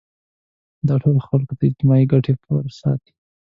[0.87, 3.11] دا ټول د خلکو اجتماعي ګټې پرې ساتي.